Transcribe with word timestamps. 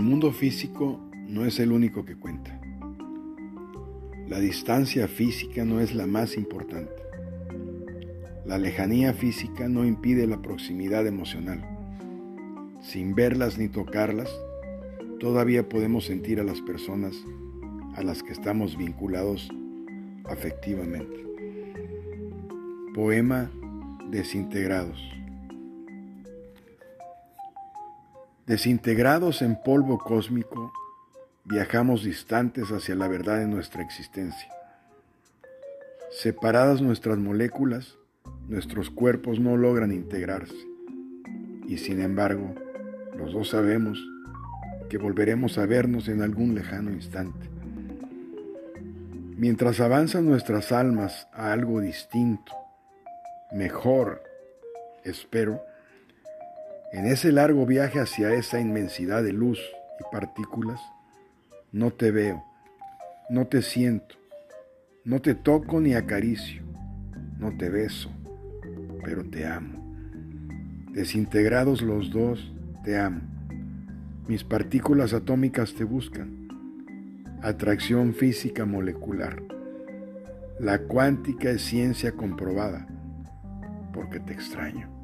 mundo 0.00 0.32
físico 0.32 1.00
no 1.28 1.44
es 1.44 1.60
el 1.60 1.70
único 1.70 2.04
que 2.04 2.16
cuenta. 2.16 2.60
La 4.28 4.40
distancia 4.40 5.06
física 5.06 5.64
no 5.64 5.80
es 5.80 5.94
la 5.94 6.06
más 6.06 6.36
importante. 6.36 6.92
La 8.44 8.58
lejanía 8.58 9.12
física 9.12 9.68
no 9.68 9.84
impide 9.84 10.26
la 10.26 10.42
proximidad 10.42 11.06
emocional. 11.06 11.64
Sin 12.80 13.14
verlas 13.14 13.58
ni 13.58 13.68
tocarlas, 13.68 14.30
todavía 15.20 15.68
podemos 15.68 16.04
sentir 16.04 16.40
a 16.40 16.44
las 16.44 16.60
personas 16.60 17.16
a 17.94 18.02
las 18.02 18.22
que 18.22 18.32
estamos 18.32 18.76
vinculados 18.76 19.48
afectivamente. 20.24 21.24
Poema 22.94 23.50
Desintegrados. 24.10 25.15
Desintegrados 28.46 29.42
en 29.42 29.60
polvo 29.60 29.98
cósmico, 29.98 30.72
viajamos 31.46 32.04
distantes 32.04 32.70
hacia 32.70 32.94
la 32.94 33.08
verdad 33.08 33.38
de 33.38 33.48
nuestra 33.48 33.82
existencia. 33.82 34.48
Separadas 36.12 36.80
nuestras 36.80 37.18
moléculas, 37.18 37.98
nuestros 38.46 38.88
cuerpos 38.88 39.40
no 39.40 39.56
logran 39.56 39.90
integrarse. 39.90 40.54
Y 41.66 41.78
sin 41.78 42.00
embargo, 42.00 42.54
los 43.16 43.32
dos 43.32 43.48
sabemos 43.48 43.98
que 44.88 44.98
volveremos 44.98 45.58
a 45.58 45.66
vernos 45.66 46.06
en 46.06 46.22
algún 46.22 46.54
lejano 46.54 46.92
instante. 46.92 47.50
Mientras 49.36 49.80
avanzan 49.80 50.24
nuestras 50.24 50.70
almas 50.70 51.26
a 51.32 51.50
algo 51.50 51.80
distinto, 51.80 52.52
mejor, 53.50 54.22
espero, 55.02 55.60
en 56.96 57.04
ese 57.04 57.30
largo 57.30 57.66
viaje 57.66 58.00
hacia 58.00 58.32
esa 58.32 58.58
inmensidad 58.58 59.22
de 59.22 59.34
luz 59.34 59.60
y 60.00 60.02
partículas, 60.10 60.80
no 61.70 61.90
te 61.90 62.10
veo, 62.10 62.42
no 63.28 63.46
te 63.48 63.60
siento, 63.60 64.14
no 65.04 65.20
te 65.20 65.34
toco 65.34 65.78
ni 65.78 65.92
acaricio, 65.92 66.62
no 67.38 67.54
te 67.58 67.68
beso, 67.68 68.10
pero 69.04 69.28
te 69.28 69.46
amo. 69.46 69.94
Desintegrados 70.92 71.82
los 71.82 72.10
dos, 72.10 72.50
te 72.82 72.96
amo. 72.96 73.20
Mis 74.26 74.42
partículas 74.42 75.12
atómicas 75.12 75.74
te 75.74 75.84
buscan. 75.84 76.48
Atracción 77.42 78.14
física 78.14 78.64
molecular. 78.64 79.42
La 80.58 80.78
cuántica 80.78 81.50
es 81.50 81.60
ciencia 81.60 82.12
comprobada, 82.12 82.86
porque 83.92 84.18
te 84.18 84.32
extraño. 84.32 84.95